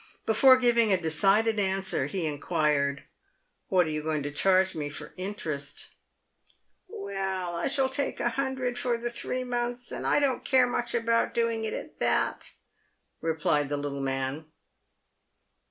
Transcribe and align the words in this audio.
Before 0.25 0.57
giving 0.57 0.91
a 0.91 0.99
decided 0.99 1.59
answer, 1.59 2.07
he 2.07 2.25
inquired," 2.25 3.03
What 3.69 3.85
are 3.85 3.91
you 3.91 4.01
going 4.01 4.23
to 4.23 4.31
charge 4.31 4.73
me 4.73 4.89
for 4.89 5.13
interest 5.15 5.93
?""Well, 6.87 7.55
I 7.55 7.67
shall 7.67 7.87
take 7.87 8.19
a 8.19 8.29
hundred 8.29 8.79
for 8.79 8.97
the 8.97 9.11
three 9.11 9.43
months, 9.43 9.91
and 9.91 10.07
I 10.07 10.17
don't 10.19 10.43
care 10.43 10.65
much 10.65 10.95
about 10.95 11.35
doing 11.35 11.65
it 11.65 11.73
at 11.73 11.99
that," 11.99 12.53
replied 13.21 13.69
the 13.69 13.77
little 13.77 14.01
man. 14.01 14.45